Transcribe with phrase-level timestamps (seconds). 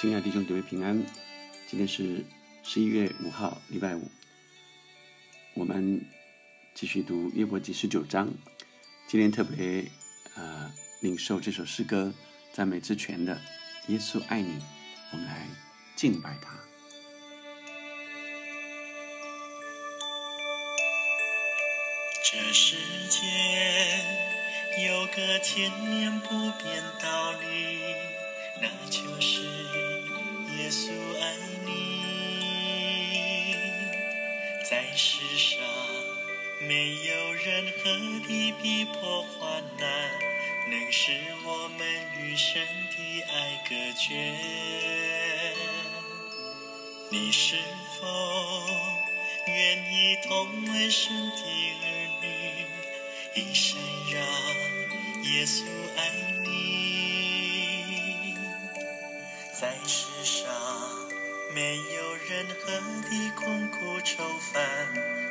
[0.00, 0.96] 亲爱的弟兄姊妹平安，
[1.68, 2.24] 今天是
[2.62, 4.10] 十一月五号，礼拜五。
[5.52, 6.02] 我们
[6.72, 8.32] 继续读约伯记十九章。
[9.06, 9.84] 今天特别
[10.36, 12.14] 呃领受这首诗歌，
[12.50, 13.38] 赞美之泉的
[13.88, 14.58] 耶稣爱你，
[15.12, 15.46] 我们来
[15.96, 16.58] 敬拜他。
[22.24, 22.74] 这世
[23.10, 23.22] 间
[24.82, 27.82] 有个千年不变道理，
[28.62, 29.89] 那就是。
[30.70, 31.34] 耶稣爱
[31.66, 31.72] 你，
[34.62, 35.58] 在世上
[36.60, 37.90] 没有任何
[38.28, 39.88] 的逼迫患难，
[40.70, 41.10] 能使
[41.44, 41.80] 我们
[42.20, 44.32] 与神的爱隔绝。
[47.10, 47.56] 你是
[47.98, 48.06] 否
[49.48, 51.42] 愿意同为神的
[51.82, 51.84] 儿
[52.22, 52.26] 女，
[53.34, 53.76] 一生
[54.12, 54.22] 让
[55.24, 55.64] 耶稣
[55.96, 55.98] 爱
[56.44, 56.48] 你，
[59.52, 60.39] 在世上。
[61.60, 62.72] 没有任何
[63.02, 64.64] 的痛苦愁烦，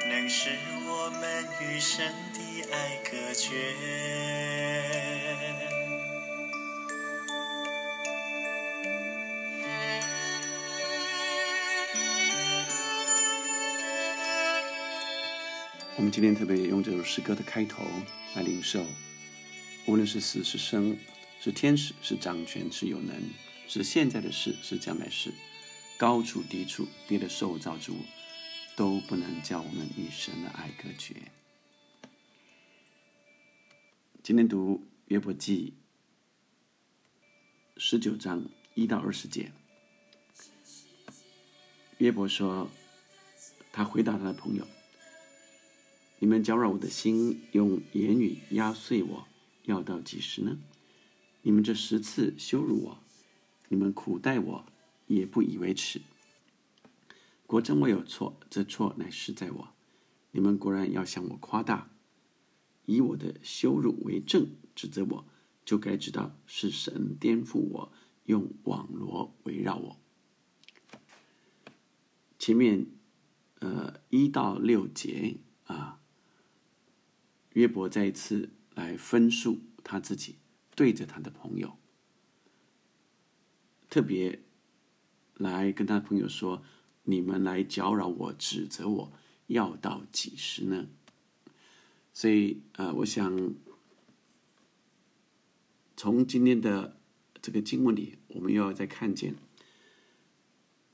[0.08, 0.52] 能使
[0.86, 3.49] 我们与神的爱隔绝。
[15.95, 17.83] 我们今天特别用这首诗歌的开头
[18.36, 18.86] 来领受，
[19.88, 20.95] 无论是死是生，
[21.41, 23.16] 是天使是掌权是有能，
[23.67, 25.33] 是现在的事是将来事。
[26.00, 27.97] 高处低处，别的受造之物
[28.73, 31.30] 都不能叫我们与神的爱隔绝。
[34.23, 35.73] 今天读约伯记
[37.75, 39.52] 十九章一到二十节，
[41.97, 42.72] 约伯说
[43.73, 44.66] ：“他回答他的朋友，
[46.20, 49.27] 你们搅扰我的心，用言语压碎我，
[49.66, 50.58] 要到几时呢？
[51.42, 53.04] 你们这十次羞辱我，
[53.67, 54.66] 你们苦待我。”
[55.09, 56.02] 也不以为耻。
[57.47, 59.73] 果真我有错，这错乃是在我。
[60.31, 61.89] 你们果然要向我夸大，
[62.86, 65.25] 以我的羞辱为证，指责我，
[65.65, 67.92] 就该知道是神颠覆我，
[68.25, 69.99] 用网罗围绕我。
[72.37, 72.86] 前面，
[73.61, 75.99] 呃，一到六节啊，
[77.53, 80.36] 约伯再一次来分述他自己，
[80.75, 81.75] 对着他的朋友，
[83.89, 84.43] 特别。
[85.39, 86.61] 来跟他朋友说
[87.05, 89.14] ：“你们来搅扰我、指责我，
[89.48, 90.88] 要到几时呢？”
[92.14, 93.55] 所以，呃，我想
[95.95, 96.98] 从今天的
[97.42, 99.36] 这个经文里，我们又要再看见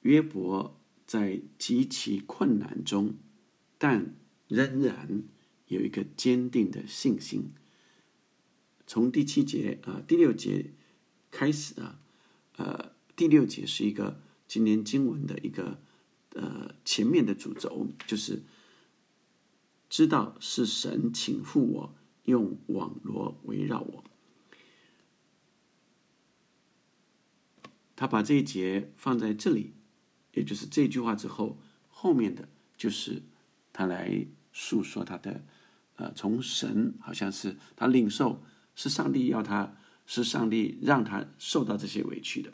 [0.02, 3.16] 约伯在极其困难中，
[3.80, 4.14] 但
[4.48, 5.24] 仍然
[5.70, 7.52] 有一个坚定的信心。
[8.86, 10.72] 从第七节啊，第六节
[11.32, 12.00] 开始啊，
[12.58, 14.24] 呃，第六节是一个。
[14.48, 15.80] 今年经文的一个
[16.34, 18.44] 呃前面的主轴就是
[19.90, 24.04] 知道是神请付我用网罗围绕我，
[27.96, 29.74] 他把这一节放在这里，
[30.34, 31.58] 也就是这句话之后，
[31.88, 33.22] 后面的就是
[33.72, 35.46] 他来诉说他的
[35.96, 38.44] 呃从神好像是他领受
[38.76, 42.52] 是上帝要他是上帝让他受到这些委屈的。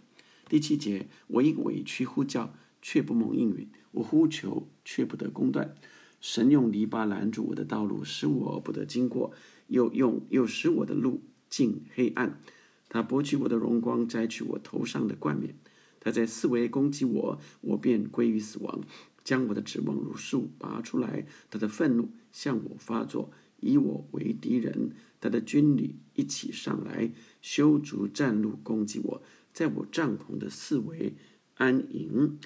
[0.51, 5.77] 第七节，我因委屈呼叫，却不蒙应允；我呼求，却不得公断。
[6.19, 9.31] 神用篱笆拦住我的道路，使我不得经过；
[9.67, 12.41] 又用又使我的路尽黑暗。
[12.89, 15.55] 他剥去我的荣光，摘去我头上的冠冕。
[16.01, 18.81] 他在四围攻击我，我便归于死亡。
[19.23, 23.31] 将我的指望如树拔出来，他的愤怒向我发作，
[23.61, 24.91] 以我为敌人。
[25.21, 27.09] 他的军旅一起上来，
[27.41, 29.23] 修筑战路攻击我。
[29.53, 31.15] 在我帐篷的四围
[31.55, 32.39] 安营，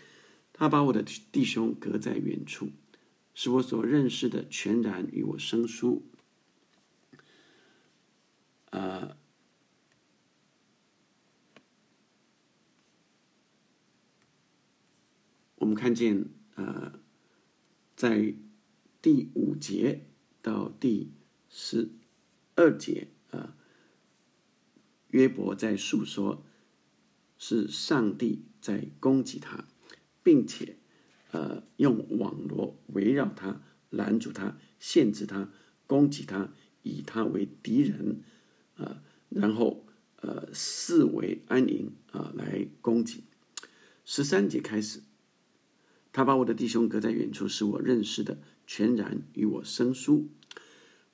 [0.51, 2.72] 他把我的弟兄隔在远处，
[3.34, 6.03] 使我所认识的全然与我生疏。
[8.72, 9.16] 呃，
[15.55, 16.25] 我们看见
[16.55, 16.99] 呃，
[17.96, 18.34] 在
[19.02, 20.07] 第五节
[20.41, 21.11] 到第
[21.49, 21.90] 十
[22.55, 23.55] 二节啊，
[25.09, 26.43] 约伯在诉说。
[27.37, 29.66] 是上帝在攻击他，
[30.23, 30.78] 并且，
[31.32, 35.52] 呃，用网络围绕他、拦住他、限制他、
[35.85, 36.53] 攻击他，
[36.84, 38.22] 以他为敌人，
[38.76, 39.85] 啊，然后
[40.22, 43.23] 呃，四围安营啊，来攻击。
[44.05, 45.02] 十三节开始，
[46.14, 50.29] 他把我的弟兄隔在远处，使我认识的全然与我生疏，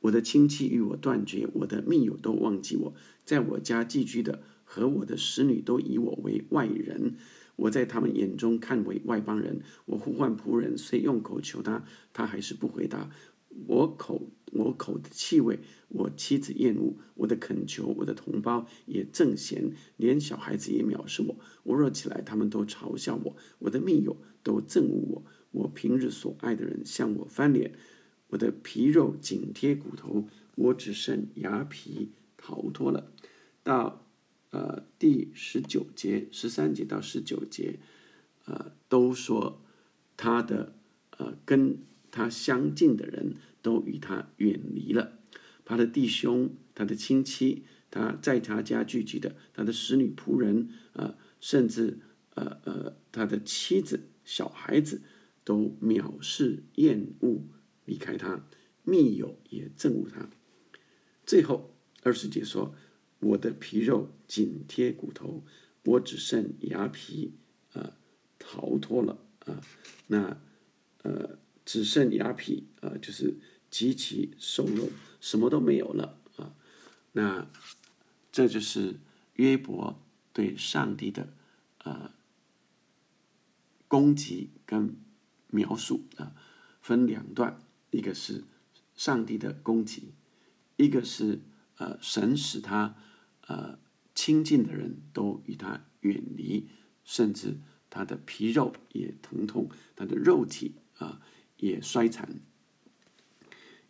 [0.02, 2.94] 我的亲戚与我断绝，我的密友都忘记我，
[3.26, 4.44] 在我家寄居的。
[4.74, 7.18] 和我的使女都以我为外人，
[7.58, 9.60] 我在他们眼中看为外邦人。
[9.84, 11.84] 我呼唤仆人，虽用口求他，
[12.14, 13.12] 他还是不回答。
[13.68, 15.60] 我口我口的气味，
[15.90, 21.36] 我妻子厌恶；我的恳求，我的同胞也憎嫌，连小孩子也藐视我。
[21.64, 25.26] 我若起来，他们都嘲笑我；我的密友都憎恶我。
[25.52, 27.74] 我平日所爱的人向我翻脸，
[28.30, 33.12] 我的皮肉紧贴骨头，我只剩牙皮逃脱了。
[33.64, 34.08] 到
[34.52, 37.80] 呃第十九节、十三节到十九节，
[38.46, 39.62] 呃都说
[40.16, 40.76] 他的
[41.18, 41.80] 呃跟。
[42.14, 45.18] 他相近的人都与他远离了，
[45.64, 52.00] 他的弟兄、他的亲戚、他在他家聚集的他的使女仆人啊，甚至
[52.34, 55.02] 呃呃他的妻子、小孩子
[55.46, 57.44] 都藐视、厌恶、
[57.86, 58.46] 离开他，
[58.84, 60.30] 密友也憎恶他。
[61.26, 62.76] 最后二十节说
[63.22, 65.44] ：“我的皮肉紧贴骨头，
[65.86, 67.34] 我只剩牙皮
[67.72, 67.94] 啊，
[68.38, 69.62] 逃脱了啊。”
[70.08, 70.38] 那
[71.04, 71.40] 呃。
[71.64, 73.38] 只剩牙皮啊，就是
[73.70, 74.90] 极其瘦弱，
[75.22, 76.56] 什么都没有了啊。
[77.14, 77.48] 那
[78.32, 78.96] 这就是
[79.36, 80.02] 约伯
[80.34, 81.32] 对上帝的
[81.84, 82.12] 呃
[83.88, 84.98] 攻击跟
[85.52, 86.36] 描述啊，
[86.82, 88.44] 分两段，一个是
[88.96, 90.12] 上帝的攻击，
[90.78, 91.42] 一个是
[91.78, 92.96] 呃神使他
[93.52, 93.80] 呃
[94.16, 96.70] 亲近的人都与他远离，
[97.04, 97.58] 甚至
[97.90, 101.22] 他的皮肉也疼痛，他的肉体啊。
[101.58, 102.40] 也衰残，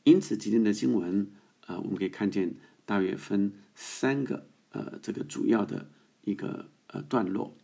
[0.03, 1.31] 因此今天的经文
[1.67, 2.55] 啊，我们可以看见
[2.85, 5.89] 大约分三个呃这个主要的
[6.25, 7.55] 一个呃段落。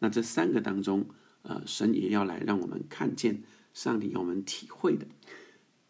[0.00, 1.08] 那这三个当中，
[1.40, 3.42] 呃，神也要来让我们看见
[3.72, 5.06] 上帝要我们体会的。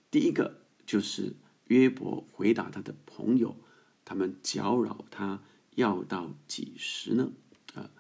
[0.09, 1.35] 第一个就是
[1.67, 3.57] 约伯回答他的朋友，
[4.05, 5.43] 他们搅扰他
[5.75, 7.33] 要到几时呢？
[7.75, 7.91] 啊，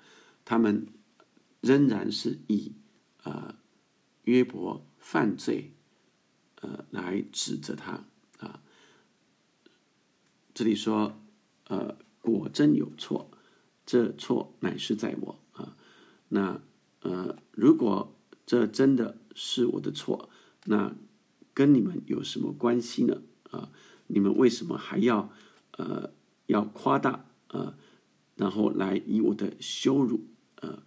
[0.44, 0.86] 他们
[1.60, 2.72] 仍然是以
[3.22, 3.54] 呃
[4.24, 4.84] 约伯。
[5.06, 5.74] 犯罪，
[6.62, 8.06] 呃，来指责他
[8.38, 8.62] 啊。
[10.54, 11.20] 这里说，
[11.68, 13.30] 呃，果真有错，
[13.84, 15.76] 这错乃是在我啊。
[16.30, 16.58] 那
[17.02, 18.16] 呃，如果
[18.46, 20.30] 这真的是我的错，
[20.64, 20.96] 那
[21.52, 23.20] 跟你们有什么关系呢？
[23.50, 23.70] 啊，
[24.06, 25.30] 你们为什么还要
[25.72, 26.14] 呃
[26.46, 27.74] 要夸大呃？
[28.36, 30.82] 然后来以我的羞辱，呃，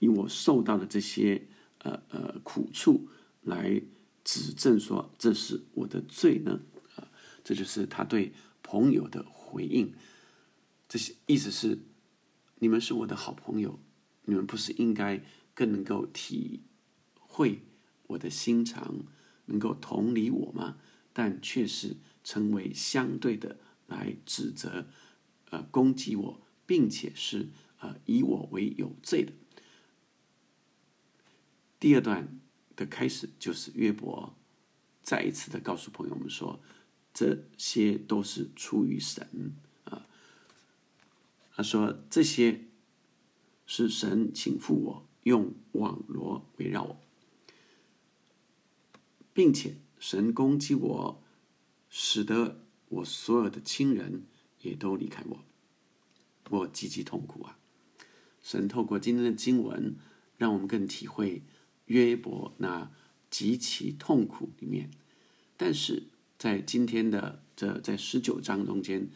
[0.00, 1.46] 以我受到的这些
[1.78, 3.08] 呃呃苦处。
[3.42, 3.80] 来
[4.22, 6.60] 指证说这是我的罪呢？
[6.96, 7.08] 啊，
[7.42, 9.94] 这就是他对朋友的回应。
[10.86, 11.78] 这些意思是，
[12.56, 13.80] 你们是我的好朋友，
[14.26, 15.24] 你们不是应该
[15.54, 16.64] 更能够体
[17.18, 17.62] 会
[18.08, 19.06] 我的心肠，
[19.46, 20.76] 能够同理我吗？
[21.14, 24.84] 但却是成为相对的来指责、
[25.50, 27.48] 呃攻击我，并且是
[27.78, 29.32] 呃以我为有罪的。
[31.78, 32.40] 第二段。
[32.76, 34.34] 的开始就是约伯
[35.02, 36.58] 再一次的告诉朋友们说，
[37.12, 39.52] 这些都是出于神
[39.84, 40.06] 啊。
[41.54, 42.64] 他说这些
[43.66, 47.00] 是神请付我用网罗围绕我，
[49.34, 51.22] 并且神攻击我，
[51.90, 54.24] 使得我所有的亲人
[54.60, 55.44] 也都离开我，
[56.50, 57.58] 我极其痛苦啊！
[58.42, 59.96] 神透过今天的经文，
[60.38, 61.42] 让我们更体会。
[61.86, 62.88] 约伯那
[63.30, 64.92] 极其痛苦里面，
[65.56, 66.04] 但是
[66.38, 69.10] 在今天的这在十九章中间，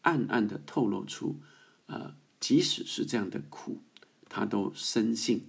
[0.00, 1.38] 暗暗的透露出，
[1.84, 3.82] 呃，即使是这样的苦，
[4.30, 5.44] 他都深信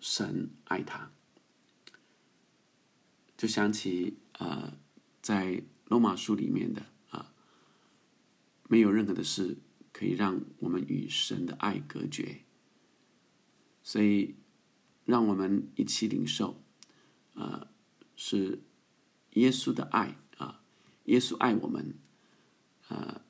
[0.00, 1.10] 神爱他。
[3.36, 4.74] 就想起呃，
[5.20, 6.86] 在罗马书里面的，
[8.68, 9.58] 没有任何的事
[9.92, 12.44] 可以让我们与神的爱隔绝，
[13.82, 14.36] 所以。
[15.08, 16.62] 让我们一起领受，
[17.32, 17.68] 啊，
[18.14, 18.60] 是
[19.30, 20.62] 耶稣的爱啊！
[21.04, 21.94] 耶稣爱我们，
[22.88, 23.22] 啊，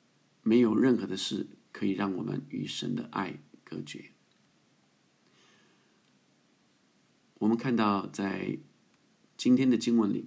[0.43, 4.11] 没有任何的事可以让我们与神的爱隔绝。
[7.35, 8.59] 我们看到在
[9.37, 10.25] 今天的经文里，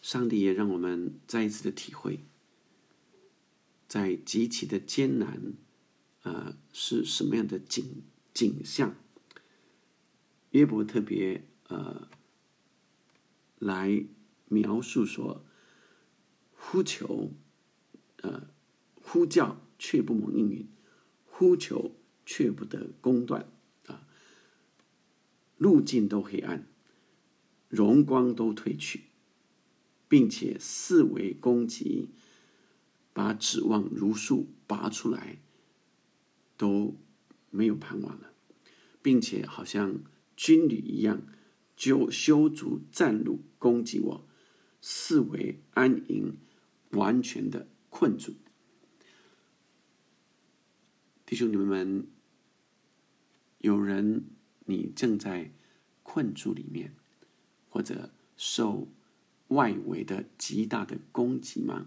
[0.00, 2.20] 上帝也让我们再一次的体会，
[3.94, 5.54] 在极其的艰难，
[6.22, 8.96] 啊，是什么样的景景象？
[10.50, 12.08] 约伯特别呃
[13.60, 14.04] 来
[14.48, 15.46] 描述说，
[16.56, 17.34] 呼求
[18.22, 18.48] 呃
[18.96, 20.68] 呼叫却不蒙应允，
[21.26, 21.94] 呼求
[22.26, 23.48] 却不得公断
[23.86, 24.08] 啊，
[25.56, 26.66] 路径都黑暗，
[27.68, 29.04] 荣光都褪去，
[30.08, 32.08] 并且四围攻击，
[33.14, 35.38] 把指望如数拔出来，
[36.58, 36.94] 都
[37.48, 38.32] 没有盼望了，
[39.00, 40.02] 并且好像
[40.36, 41.22] 军旅一样，
[41.76, 44.28] 就修筑战路攻击我，
[44.82, 46.36] 视为安营，
[46.90, 48.34] 完全的困住。
[51.24, 52.06] 弟兄姊妹们，
[53.58, 54.24] 有人
[54.66, 55.52] 你正在
[56.02, 56.94] 困住里面，
[57.68, 58.88] 或者受
[59.48, 61.86] 外围的极大的攻击吗？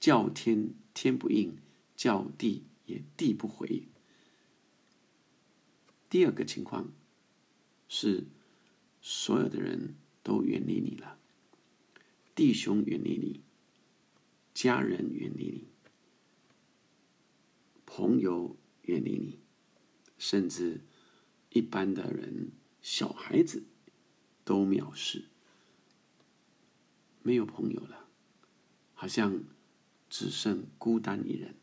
[0.00, 1.56] 叫天天不应，
[1.96, 3.88] 叫地也地不回。
[6.08, 6.92] 第二个情况
[7.88, 8.24] 是，
[9.02, 11.18] 所有的人都远离你了，
[12.34, 13.40] 弟兄远离你，
[14.54, 15.64] 家人远离你。
[17.84, 19.40] 朋友远离你，
[20.18, 20.80] 甚至
[21.50, 23.64] 一般的人、小孩子
[24.44, 25.24] 都藐视，
[27.22, 28.08] 没有朋友了，
[28.94, 29.42] 好像
[30.08, 31.54] 只剩孤单一人。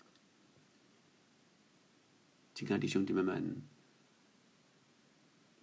[2.54, 3.62] 亲爱的兄弟妹们，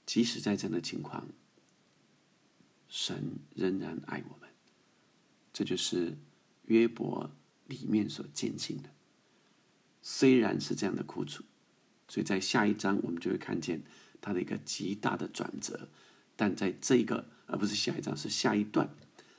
[0.04, 1.28] 即使在这样的情况，
[2.88, 4.50] 神仍然爱我们，
[5.52, 6.18] 这就是
[6.66, 7.30] 约伯
[7.66, 8.90] 里面所坚信的。
[10.02, 11.44] 虽然是这样的苦楚，
[12.08, 13.82] 所以在下一章我们就会看见
[14.20, 15.88] 他的一个极大的转折。
[16.34, 18.94] 但在这个，而不是下一章，是下一段。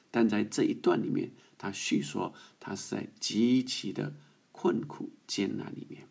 [0.09, 1.31] 但在这一段里面，
[1.63, 4.13] 他叙说他是在极其的
[4.51, 6.09] 困苦艰难里面。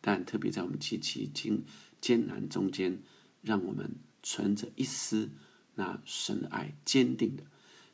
[0.00, 1.62] 但特别在我们极其艰
[2.00, 3.02] 艰难中间，
[3.42, 5.30] 让我们存着一丝
[5.74, 7.44] 那神的爱，坚定的，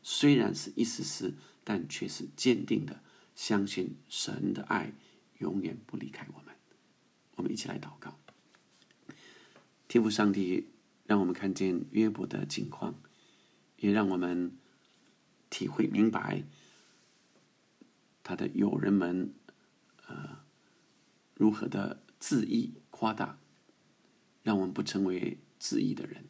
[0.05, 3.03] 虽然是一丝丝，但却是坚定的。
[3.35, 4.93] 相信神的爱
[5.39, 6.55] 永远不离开我们。
[7.35, 8.17] 我们一起来祷告。
[9.89, 10.69] 天父上帝，
[11.07, 12.95] 让我们看见约伯的境况，
[13.79, 14.57] 也让我们
[15.55, 16.43] 体会明白
[18.25, 19.33] 他的友人们，
[20.09, 20.41] 呃，
[21.35, 23.39] 如何的自意夸大，
[24.43, 26.25] 让我们不成为自意的人，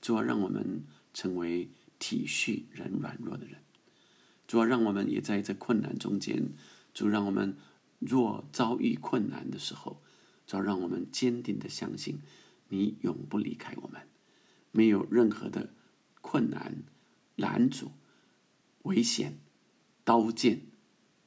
[0.00, 3.62] 主要让我们成为体恤人软弱的人。
[4.48, 6.48] 主要让我们也在这困难中间，
[6.92, 7.56] 主让我们
[8.00, 10.02] 若遭遇困难的时候，
[10.44, 12.18] 主要让我们坚定的相信，
[12.68, 14.08] 你永不离开我们，
[14.72, 15.72] 没有任何的
[16.20, 16.82] 困难、
[17.36, 17.92] 拦阻、
[18.84, 19.38] 危险、
[20.02, 20.62] 刀剑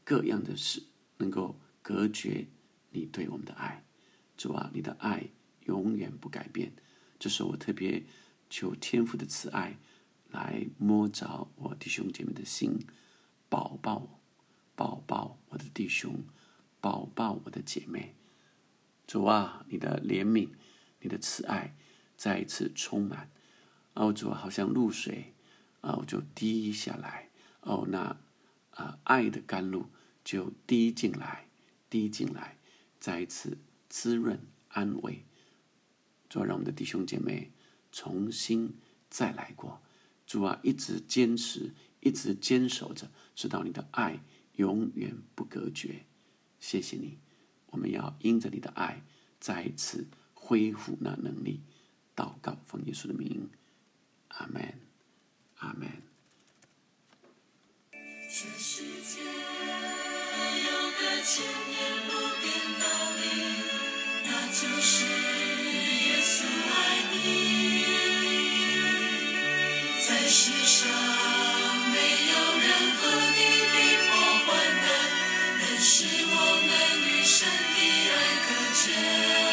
[0.04, 0.84] 各样的事
[1.18, 2.48] 能够隔绝
[2.90, 3.84] 你对我们的爱。
[4.36, 5.30] 主啊，你的爱
[5.66, 6.74] 永远不改变。
[7.20, 8.06] 这是我特别
[8.50, 9.78] 求天父的慈爱
[10.30, 12.80] 来摸着我弟兄姐妹的心。
[13.50, 14.20] 抱抱，
[14.76, 16.24] 抱抱我的弟兄，
[16.82, 18.14] 抱抱我的姐妹。
[19.08, 20.50] 主啊，你的怜悯，
[21.00, 21.76] 你的慈爱，
[22.18, 23.32] 再一次充满。
[23.94, 25.34] 哦，主啊，好像露水，
[25.80, 27.30] 啊，我，就滴下来。
[27.68, 28.18] 哦，那
[28.72, 29.88] 啊，爱的甘露
[30.24, 31.48] 就滴进来，
[31.90, 32.58] 滴进来，
[33.00, 33.58] 再一次
[33.90, 35.26] 滋润安慰。
[36.30, 37.52] 主啊，让我们的弟兄姐妹
[37.92, 38.76] 重新
[39.10, 39.82] 再来过。
[40.26, 41.74] 主啊，一直坚持。
[42.00, 46.06] 一直坚守着，直到你的爱永远不隔绝。
[46.60, 47.18] 谢谢你，
[47.72, 49.04] 我们要因着你的爱
[49.40, 51.64] 再一次恢复那能力。
[52.16, 53.50] 祷告，奉耶稣的名，
[54.28, 54.80] 阿门，
[55.58, 55.90] 阿门。
[58.29, 61.31] 这世界有个千
[61.69, 61.75] 年
[62.07, 62.46] 不变
[62.77, 62.84] 道
[63.15, 63.22] 理，
[64.25, 66.75] 那就是耶稣爱
[67.13, 67.15] 你。
[70.05, 70.75] 在世上
[71.93, 71.96] 没
[72.27, 72.67] 有任
[72.98, 73.39] 何的
[73.72, 73.75] 逼
[74.10, 74.12] 迫
[74.46, 74.86] 患难
[75.62, 75.96] 但是
[76.27, 76.36] 我
[76.67, 76.69] 们
[77.07, 77.77] 与神的
[78.12, 78.13] 爱
[78.46, 79.47] 隔绝。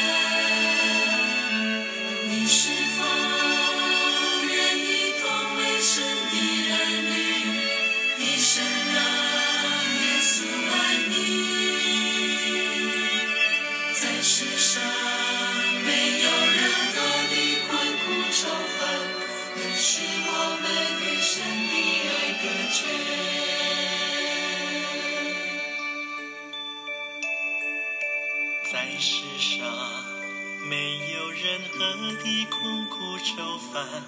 [28.74, 29.64] 在世上，
[30.68, 34.02] 没有任何的困苦愁烦，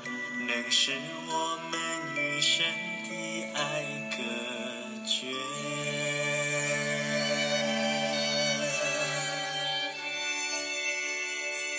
[0.49, 0.91] 能使
[1.29, 1.81] 我们
[2.17, 2.67] 与神
[3.05, 4.17] 的爱隔
[5.07, 5.29] 绝。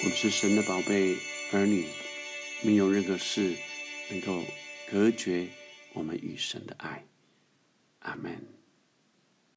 [0.03, 1.17] 我们是神的宝贝
[1.51, 1.89] 儿女，
[2.61, 3.53] 没有任何事
[4.09, 4.45] 能够
[4.89, 5.49] 隔绝
[5.91, 7.03] 我们与神的爱。
[7.99, 8.56] 阿门。